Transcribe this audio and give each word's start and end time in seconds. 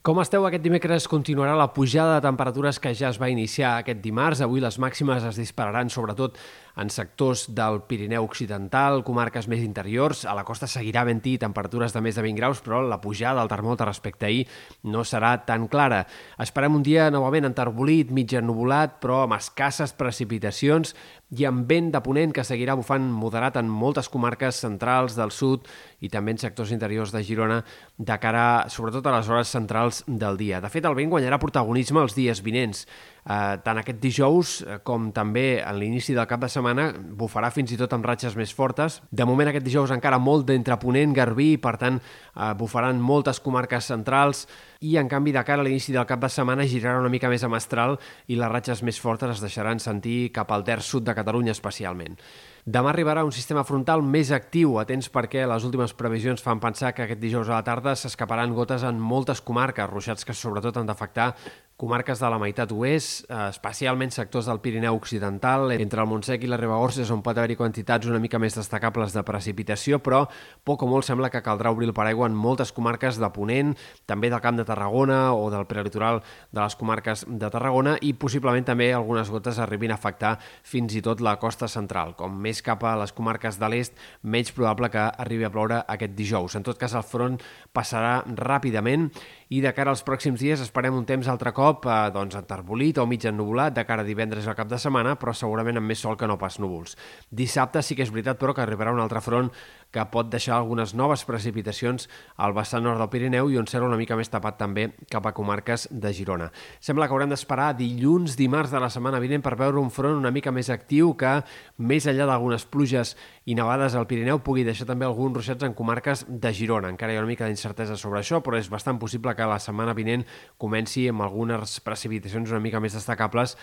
Com 0.00 0.16
esteu? 0.16 0.46
Aquest 0.48 0.62
dimecres 0.64 1.04
continuarà 1.12 1.52
la 1.60 1.66
pujada 1.76 2.14
de 2.14 2.24
temperatures 2.24 2.78
que 2.80 2.94
ja 2.96 3.10
es 3.12 3.18
va 3.20 3.28
iniciar 3.28 3.74
aquest 3.82 3.98
dimarts. 4.00 4.40
Avui 4.40 4.62
les 4.64 4.78
màximes 4.80 5.26
es 5.28 5.36
dispararan 5.36 5.92
sobretot 5.92 6.38
en 6.80 6.88
sectors 6.88 7.42
del 7.52 7.82
Pirineu 7.84 8.24
Occidental, 8.24 9.02
comarques 9.04 9.44
més 9.52 9.60
interiors. 9.60 10.24
A 10.24 10.32
la 10.32 10.46
costa 10.48 10.64
seguirà 10.70 11.02
vent-hi 11.04 11.36
temperatures 11.42 11.92
de 11.92 12.00
més 12.00 12.16
de 12.16 12.24
20 12.24 12.40
graus, 12.40 12.62
però 12.64 12.80
la 12.80 13.00
pujada 13.02 13.42
del 13.42 13.52
termòmetre 13.52 13.90
respecte 13.90 14.24
a 14.24 14.30
ahir 14.30 14.46
no 14.88 15.04
serà 15.04 15.34
tan 15.44 15.68
clara. 15.68 16.06
Esperem 16.40 16.80
un 16.80 16.86
dia 16.86 17.10
novament 17.12 17.50
enterbolit, 17.50 18.08
mig 18.08 18.32
ennubulat, 18.32 18.96
però 19.04 19.26
amb 19.26 19.36
escasses 19.36 19.92
precipitacions 19.92 20.94
i 21.30 21.44
amb 21.46 21.68
vent 21.68 21.92
de 21.94 22.00
ponent 22.02 22.32
que 22.34 22.42
seguirà 22.46 22.74
bufant 22.74 23.04
moderat 23.14 23.60
en 23.60 23.68
moltes 23.70 24.08
comarques 24.10 24.58
centrals 24.64 25.14
del 25.18 25.30
sud 25.30 25.68
i 26.00 26.08
també 26.10 26.34
en 26.34 26.40
sectors 26.42 26.72
interiors 26.74 27.12
de 27.14 27.22
Girona 27.22 27.60
de 27.98 28.16
cara, 28.18 28.66
sobretot 28.72 29.06
a 29.06 29.14
les 29.14 29.28
hores 29.30 29.52
centrals 29.52 29.89
finals 29.90 30.04
del 30.06 30.36
dia. 30.38 30.60
De 30.60 30.70
fet, 30.70 30.84
el 30.84 30.94
vent 30.94 31.10
guanyarà 31.10 31.38
protagonisme 31.38 32.00
els 32.00 32.14
dies 32.14 32.42
vinents. 32.42 32.86
Eh, 33.20 33.56
tant 33.64 33.76
aquest 33.76 33.98
dijous 34.00 34.52
eh, 34.64 34.78
com 34.86 35.10
també 35.12 35.60
a 35.60 35.74
l'inici 35.76 36.14
del 36.16 36.28
cap 36.30 36.40
de 36.40 36.48
setmana 36.48 36.88
bufarà 36.96 37.50
fins 37.52 37.74
i 37.74 37.78
tot 37.80 37.92
amb 37.92 38.06
ratxes 38.08 38.36
més 38.38 38.54
fortes. 38.56 39.00
De 39.10 39.26
moment 39.28 39.50
aquest 39.50 39.66
dijous 39.66 39.92
encara 39.92 40.18
molt 40.18 40.46
d'entre 40.48 40.78
Ponent, 40.80 41.12
Garbí, 41.16 41.52
per 41.60 41.76
tant 41.80 42.00
eh, 42.00 42.52
bufaran 42.56 43.00
moltes 43.00 43.42
comarques 43.44 43.90
centrals 43.92 44.46
i 44.80 44.96
en 44.96 45.10
canvi 45.12 45.34
de 45.36 45.44
cara 45.44 45.60
a 45.60 45.66
l'inici 45.66 45.92
del 45.92 46.08
cap 46.08 46.22
de 46.22 46.30
setmana 46.32 46.64
girarà 46.64 47.02
una 47.02 47.12
mica 47.12 47.28
més 47.28 47.44
a 47.44 47.52
mestral 47.52 47.98
i 48.28 48.40
les 48.40 48.52
ratxes 48.52 48.80
més 48.86 49.00
fortes 49.00 49.36
es 49.36 49.44
deixaran 49.44 49.82
sentir 49.82 50.30
cap 50.32 50.52
al 50.52 50.64
terç 50.64 50.88
sud 50.88 51.04
de 51.04 51.16
Catalunya 51.16 51.52
especialment. 51.52 52.16
Demà 52.64 52.90
arribarà 52.92 53.22
un 53.24 53.32
sistema 53.32 53.64
frontal 53.64 54.02
més 54.04 54.30
actiu, 54.36 54.74
atents 54.80 55.08
perquè 55.12 55.46
les 55.48 55.64
últimes 55.64 55.94
previsions 55.96 56.42
fan 56.44 56.60
pensar 56.60 56.92
que 56.92 57.06
aquest 57.06 57.20
dijous 57.20 57.48
a 57.48 57.56
la 57.56 57.64
tarda 57.64 57.94
s'escaparan 57.96 58.52
gotes 58.54 58.84
en 58.84 59.00
moltes 59.00 59.40
comarques, 59.40 59.88
ruixats 59.88 60.28
que 60.28 60.36
sobretot 60.36 60.76
han 60.76 60.88
d'afectar 60.90 61.32
comarques 61.80 62.20
de 62.20 62.28
la 62.28 62.38
meitat 62.38 62.72
oest, 62.76 63.24
eh, 63.24 63.36
especialment 63.48 64.12
sectors 64.12 64.44
del 64.50 64.60
Pirineu 64.60 64.98
Occidental, 64.98 65.72
entre 65.72 66.02
el 66.02 66.08
Montsec 66.10 66.44
i 66.44 66.50
la 66.50 66.58
Ribagorça 66.60 67.06
on 67.14 67.22
pot 67.24 67.38
haver-hi 67.38 67.56
quantitats 67.56 68.08
una 68.10 68.20
mica 68.20 68.38
més 68.38 68.56
destacables 68.58 69.14
de 69.16 69.22
precipitació, 69.24 70.00
però 70.04 70.26
poc 70.64 70.82
o 70.84 70.88
molt 70.90 71.08
sembla 71.08 71.30
que 71.32 71.40
caldrà 71.40 71.72
obrir 71.72 71.88
el 71.88 71.94
paraigua 71.96 72.28
en 72.28 72.36
moltes 72.36 72.74
comarques 72.76 73.16
de 73.16 73.30
Ponent, 73.32 73.72
també 74.04 74.28
del 74.28 74.42
Camp 74.44 74.58
de 74.60 74.66
Tarragona 74.68 75.32
o 75.32 75.48
del 75.50 75.64
prelitoral 75.70 76.20
de 76.52 76.60
les 76.60 76.76
comarques 76.76 77.24
de 77.26 77.50
Tarragona 77.50 77.96
i 78.02 78.12
possiblement 78.12 78.66
també 78.66 78.92
algunes 78.92 79.30
gotes 79.30 79.58
arribin 79.58 79.94
a 79.94 79.96
afectar 79.96 80.36
fins 80.62 80.94
i 80.94 81.00
tot 81.00 81.24
la 81.24 81.38
costa 81.40 81.68
central. 81.68 82.12
Com 82.18 82.36
més 82.36 82.60
cap 82.60 82.84
a 82.84 82.96
les 83.00 83.12
comarques 83.16 83.56
de 83.56 83.72
l'est, 83.72 83.96
menys 84.22 84.52
probable 84.52 84.90
que 84.92 85.06
arribi 85.08 85.48
a 85.48 85.50
ploure 85.54 85.80
aquest 85.88 86.12
dijous. 86.18 86.56
En 86.56 86.66
tot 86.66 86.76
cas, 86.76 86.92
el 86.92 87.06
front 87.06 87.40
passarà 87.72 88.20
ràpidament 88.36 89.08
i 89.48 89.64
de 89.64 89.72
cara 89.74 89.90
als 89.90 90.04
pròxims 90.06 90.38
dies 90.38 90.60
esperem 90.62 90.94
un 90.94 91.06
temps 91.08 91.26
altre 91.26 91.50
cop 91.56 91.69
eh, 91.78 92.10
doncs, 92.14 92.34
enterbolit 92.38 92.98
o 92.98 93.06
mig 93.06 93.24
ennubulat 93.28 93.74
de 93.76 93.84
cara 93.86 94.02
a 94.02 94.08
divendres 94.08 94.48
al 94.48 94.56
cap 94.58 94.68
de 94.70 94.78
setmana, 94.78 95.16
però 95.20 95.34
segurament 95.36 95.78
amb 95.78 95.86
més 95.86 96.02
sol 96.02 96.16
que 96.18 96.26
no 96.26 96.38
pas 96.38 96.58
núvols. 96.58 96.96
Dissabte 97.30 97.82
sí 97.82 97.94
que 97.94 98.02
és 98.02 98.10
veritat, 98.10 98.38
però, 98.40 98.54
que 98.54 98.64
arribarà 98.64 98.92
un 98.92 99.00
altre 99.00 99.22
front 99.22 99.50
que 99.90 100.04
pot 100.12 100.28
deixar 100.30 100.54
algunes 100.56 100.94
noves 100.94 101.24
precipitacions 101.26 102.06
al 102.38 102.54
vessant 102.54 102.84
nord 102.86 103.00
del 103.02 103.10
Pirineu 103.10 103.50
i 103.50 103.58
on 103.58 103.66
serà 103.66 103.86
una 103.86 103.98
mica 103.98 104.16
més 104.18 104.30
tapat 104.30 104.58
també 104.60 104.88
cap 105.10 105.26
a 105.26 105.32
comarques 105.34 105.88
de 105.90 106.12
Girona. 106.14 106.50
Sembla 106.78 107.08
que 107.08 107.16
haurem 107.16 107.32
d'esperar 107.32 107.72
dilluns, 107.78 108.36
dimarts 108.38 108.70
de 108.70 108.80
la 108.82 108.90
setmana 108.90 109.18
vinent 109.22 109.42
per 109.42 109.56
veure 109.58 109.82
un 109.82 109.90
front 109.90 110.18
una 110.18 110.30
mica 110.30 110.52
més 110.54 110.70
actiu 110.70 111.14
que, 111.18 111.40
més 111.78 112.06
enllà 112.06 112.28
d'algunes 112.30 112.66
pluges 112.70 113.16
i 113.50 113.56
nevades 113.58 113.96
al 113.98 114.06
Pirineu, 114.06 114.38
pugui 114.46 114.62
deixar 114.66 114.86
també 114.86 115.08
alguns 115.08 115.40
ruixats 115.40 115.66
en 115.66 115.74
comarques 115.74 116.24
de 116.28 116.54
Girona. 116.54 116.92
Encara 116.92 117.12
hi 117.12 117.18
ha 117.18 117.24
una 117.24 117.30
mica 117.30 117.48
d'incertesa 117.50 117.98
sobre 117.98 118.22
això, 118.22 118.38
però 118.46 118.60
és 118.60 118.70
bastant 118.70 119.00
possible 119.02 119.34
que 119.34 119.48
la 119.48 119.58
setmana 119.58 119.96
vinent 119.96 120.22
comenci 120.60 121.08
amb 121.10 121.26
algunes 121.60 121.80
precipitacions 121.84 122.50
una 122.50 122.60
mica 122.60 122.80
més 122.80 122.94
destacables 122.96 123.56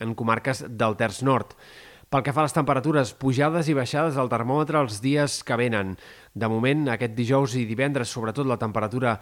en 0.00 0.14
comarques 0.14 0.64
del 0.66 0.96
terç 0.98 1.22
nord. 1.22 1.54
Pel 2.10 2.22
que 2.22 2.32
fa 2.34 2.42
a 2.42 2.46
les 2.46 2.54
temperatures, 2.54 3.14
pujades 3.14 3.68
i 3.70 3.74
baixades 3.74 4.14
del 4.14 4.28
termòmetre 4.28 4.80
els 4.82 5.00
dies 5.02 5.42
que 5.42 5.56
venen. 5.56 5.96
De 6.34 6.48
moment, 6.50 6.88
aquest 6.90 7.12
dijous 7.14 7.52
i 7.54 7.62
divendres, 7.62 8.10
sobretot, 8.10 8.48
la 8.50 8.58
temperatura 8.58 9.12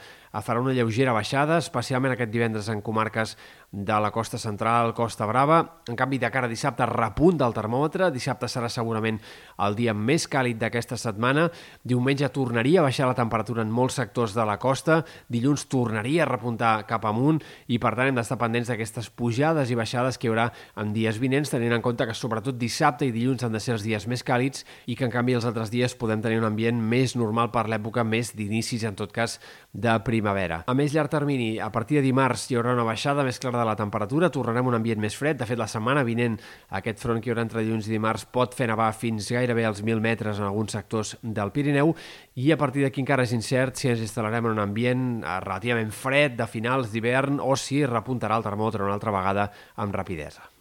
farà 0.41 0.63
una 0.63 0.73
lleugera 0.73 1.13
baixada, 1.13 1.59
especialment 1.61 2.15
aquest 2.15 2.31
divendres 2.33 2.71
en 2.73 2.81
comarques 2.81 3.35
de 3.73 3.99
la 4.01 4.11
costa 4.11 4.39
central, 4.41 4.95
Costa 4.97 5.27
Brava. 5.29 5.59
En 5.89 5.97
canvi, 5.97 6.17
de 6.21 6.31
cara 6.33 6.49
a 6.49 6.51
dissabte, 6.51 6.87
repunt 6.89 7.37
del 7.41 7.53
termòmetre. 7.53 8.09
Dissabte 8.13 8.49
serà 8.49 8.71
segurament 8.73 9.19
el 9.65 9.77
dia 9.77 9.93
més 9.93 10.25
càlid 10.29 10.57
d'aquesta 10.61 10.97
setmana. 11.01 11.51
Diumenge 11.85 12.29
tornaria 12.33 12.81
a 12.81 12.87
baixar 12.87 13.11
la 13.11 13.17
temperatura 13.17 13.61
en 13.61 13.73
molts 13.73 14.01
sectors 14.01 14.33
de 14.33 14.49
la 14.49 14.57
costa. 14.61 15.03
Dilluns 15.29 15.67
tornaria 15.73 16.25
a 16.25 16.31
repuntar 16.31 16.87
cap 16.89 17.05
amunt 17.09 17.43
i, 17.67 17.77
per 17.77 17.93
tant, 17.93 18.09
hem 18.09 18.21
d'estar 18.21 18.41
pendents 18.41 18.73
d'aquestes 18.73 19.09
pujades 19.13 19.69
i 19.69 19.77
baixades 19.77 20.17
que 20.17 20.29
hi 20.29 20.33
haurà 20.33 20.49
en 20.81 20.97
dies 20.97 21.21
vinents, 21.21 21.53
tenint 21.53 21.77
en 21.77 21.85
compte 21.85 22.09
que 22.09 22.17
sobretot 22.17 22.57
dissabte 22.57 23.09
i 23.09 23.13
dilluns 23.13 23.45
han 23.45 23.53
de 23.53 23.61
ser 23.61 23.77
els 23.77 23.85
dies 23.85 24.09
més 24.09 24.25
càlids 24.25 24.65
i 24.87 24.97
que 24.97 25.09
en 25.09 25.13
canvi 25.13 25.37
els 25.37 25.49
altres 25.49 25.73
dies 25.73 25.97
podem 25.97 26.25
tenir 26.25 26.41
un 26.41 26.49
ambient 26.49 26.81
més 26.81 27.02
normal 27.19 27.51
per 27.53 27.67
l'època 27.71 28.05
més 28.07 28.31
d'inicis, 28.39 28.85
en 28.89 28.95
tot 28.99 29.11
cas, 29.13 29.39
de 29.73 29.93
primavera. 30.07 30.63
A 30.71 30.75
més 30.79 30.95
llarg 30.95 31.11
termini, 31.11 31.57
a 31.59 31.71
partir 31.75 31.99
de 31.99 32.05
dimarts 32.07 32.47
hi 32.49 32.57
haurà 32.59 32.77
una 32.77 32.87
baixada 32.87 33.25
més 33.27 33.41
clara 33.43 33.61
de 33.61 33.67
la 33.69 33.77
temperatura, 33.77 34.31
tornarem 34.31 34.71
un 34.71 34.79
ambient 34.79 35.03
més 35.03 35.17
fred. 35.19 35.41
De 35.41 35.49
fet, 35.49 35.59
la 35.61 35.69
setmana 35.71 36.05
vinent 36.07 36.39
aquest 36.79 37.03
front 37.03 37.21
que 37.21 37.31
hi 37.31 37.35
haurà 37.35 37.47
entre 37.47 37.65
dilluns 37.65 37.91
i 37.91 37.97
dimarts 37.97 38.29
pot 38.33 38.55
fer 38.55 38.71
nevar 38.71 38.93
fins 38.97 39.33
gairebé 39.35 39.67
als 39.67 39.83
1.000 39.83 40.05
metres 40.05 40.39
en 40.39 40.49
alguns 40.49 40.77
sectors 40.79 41.17
del 41.23 41.53
Pirineu 41.53 41.95
i 42.39 42.53
a 42.53 42.61
partir 42.61 42.87
d'aquí 42.87 43.03
encara 43.03 43.27
és 43.27 43.35
incert 43.37 43.81
si 43.81 43.91
ens 43.93 44.03
instal·larem 44.05 44.49
en 44.49 44.57
un 44.57 44.65
ambient 44.65 45.05
eh, 45.21 45.37
relativament 45.45 45.93
fred 45.97 46.39
de 46.39 46.49
finals 46.49 46.93
d'hivern 46.93 47.43
o 47.43 47.57
si 47.57 47.83
repuntarà 47.87 48.39
el 48.39 48.49
termòmetre 48.49 48.87
una 48.87 48.99
altra 48.99 49.15
vegada 49.15 49.51
amb 49.77 49.97
rapidesa. 49.97 50.52